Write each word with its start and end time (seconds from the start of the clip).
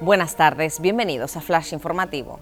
Buenas 0.00 0.36
tardes, 0.36 0.80
bienvenidos 0.80 1.36
a 1.36 1.40
Flash 1.40 1.72
Informativo. 1.72 2.38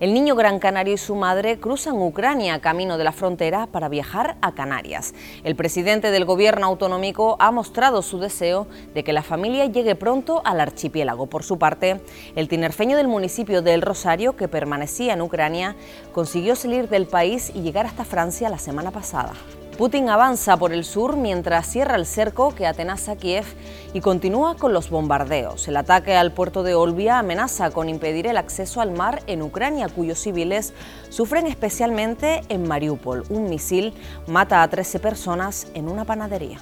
El 0.00 0.12
niño 0.12 0.34
gran 0.34 0.58
canario 0.58 0.94
y 0.94 0.98
su 0.98 1.14
madre 1.14 1.60
cruzan 1.60 2.02
Ucrania 2.02 2.58
camino 2.60 2.98
de 2.98 3.04
la 3.04 3.12
frontera 3.12 3.68
para 3.68 3.88
viajar 3.88 4.36
a 4.40 4.56
Canarias. 4.56 5.14
El 5.44 5.54
presidente 5.54 6.10
del 6.10 6.24
gobierno 6.24 6.66
autonómico 6.66 7.36
ha 7.38 7.52
mostrado 7.52 8.02
su 8.02 8.18
deseo 8.18 8.66
de 8.92 9.04
que 9.04 9.12
la 9.12 9.22
familia 9.22 9.66
llegue 9.66 9.94
pronto 9.94 10.42
al 10.44 10.60
archipiélago. 10.60 11.28
Por 11.28 11.44
su 11.44 11.60
parte, 11.60 12.00
el 12.34 12.48
tinerfeño 12.48 12.96
del 12.96 13.06
municipio 13.06 13.62
de 13.62 13.74
El 13.74 13.82
Rosario, 13.82 14.34
que 14.34 14.48
permanecía 14.48 15.12
en 15.12 15.22
Ucrania, 15.22 15.76
consiguió 16.12 16.56
salir 16.56 16.88
del 16.88 17.06
país 17.06 17.52
y 17.54 17.62
llegar 17.62 17.86
hasta 17.86 18.04
Francia 18.04 18.50
la 18.50 18.58
semana 18.58 18.90
pasada. 18.90 19.34
Putin 19.76 20.08
avanza 20.08 20.56
por 20.56 20.72
el 20.72 20.84
sur 20.84 21.18
mientras 21.18 21.66
cierra 21.66 21.96
el 21.96 22.06
cerco 22.06 22.54
que 22.54 22.66
atenaza 22.66 23.16
Kiev 23.16 23.44
y 23.92 24.00
continúa 24.00 24.56
con 24.56 24.72
los 24.72 24.88
bombardeos. 24.88 25.68
El 25.68 25.76
ataque 25.76 26.16
al 26.16 26.32
puerto 26.32 26.62
de 26.62 26.74
Olbia 26.74 27.18
amenaza 27.18 27.70
con 27.70 27.90
impedir 27.90 28.26
el 28.26 28.38
acceso 28.38 28.80
al 28.80 28.92
mar 28.92 29.22
en 29.26 29.42
Ucrania, 29.42 29.90
cuyos 29.90 30.18
civiles 30.18 30.72
sufren 31.10 31.46
especialmente 31.46 32.40
en 32.48 32.66
Mariupol. 32.66 33.24
Un 33.28 33.50
misil 33.50 33.92
mata 34.26 34.62
a 34.62 34.68
13 34.68 34.98
personas 34.98 35.66
en 35.74 35.90
una 35.90 36.06
panadería. 36.06 36.60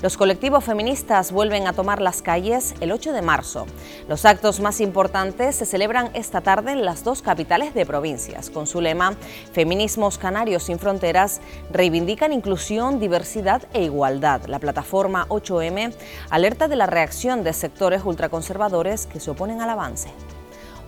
Los 0.00 0.16
colectivos 0.16 0.62
feministas 0.62 1.32
vuelven 1.32 1.66
a 1.66 1.72
tomar 1.72 2.00
las 2.00 2.22
calles 2.22 2.76
el 2.80 2.92
8 2.92 3.12
de 3.12 3.20
marzo. 3.20 3.66
Los 4.08 4.24
actos 4.26 4.60
más 4.60 4.80
importantes 4.80 5.56
se 5.56 5.66
celebran 5.66 6.10
esta 6.14 6.40
tarde 6.40 6.70
en 6.70 6.84
las 6.84 7.02
dos 7.02 7.20
capitales 7.20 7.74
de 7.74 7.84
provincias. 7.84 8.48
Con 8.48 8.68
su 8.68 8.80
lema 8.80 9.16
Feminismos 9.52 10.16
Canarios 10.16 10.62
sin 10.62 10.78
Fronteras, 10.78 11.40
reivindican 11.72 12.32
inclusión, 12.32 13.00
diversidad 13.00 13.62
e 13.72 13.82
igualdad. 13.82 14.44
La 14.46 14.60
plataforma 14.60 15.26
8M 15.30 15.92
alerta 16.30 16.68
de 16.68 16.76
la 16.76 16.86
reacción 16.86 17.42
de 17.42 17.52
sectores 17.52 18.04
ultraconservadores 18.04 19.06
que 19.06 19.18
se 19.18 19.32
oponen 19.32 19.60
al 19.62 19.70
avance. 19.70 20.10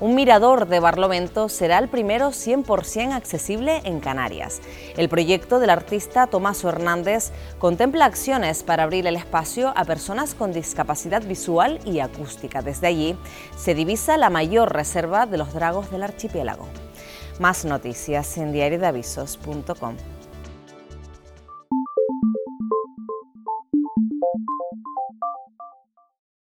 Un 0.01 0.15
mirador 0.15 0.67
de 0.67 0.81
Barlovento 0.81 1.51
será 1.51 1.79
el 1.79 1.91
primero 1.91 2.29
100% 2.31 3.13
accesible 3.13 3.83
en 3.85 4.01
Canarias. 4.01 4.63
El 4.97 5.11
proyecto 5.11 5.59
del 5.59 5.69
artista 5.69 6.27
Tomaso 6.27 6.71
Hernández 6.71 7.33
contempla 7.59 8.07
acciones 8.07 8.63
para 8.63 8.85
abrir 8.85 9.07
el 9.07 9.17
espacio 9.17 9.75
a 9.77 9.85
personas 9.85 10.35
con 10.35 10.55
discapacidad 10.55 11.23
visual 11.23 11.81
y 11.85 12.01
acústica. 12.01 12.63
Desde 12.63 12.87
allí 12.87 13.15
se 13.59 13.75
divisa 13.75 14.17
la 14.17 14.31
mayor 14.31 14.73
reserva 14.73 15.27
de 15.27 15.37
los 15.37 15.53
dragos 15.53 15.91
del 15.91 16.03
archipiélago. 16.03 16.67
Más 17.39 17.67
noticias 17.67 18.39
en 18.39 18.53
diariodeavisos.com. 18.53 19.97